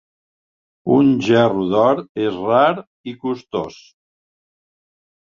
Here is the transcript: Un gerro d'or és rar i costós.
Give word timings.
Un 0.93 1.09
gerro 1.25 1.65
d'or 1.73 2.01
és 2.23 2.39
rar 2.45 2.71
i 3.11 3.13
costós. 3.25 3.77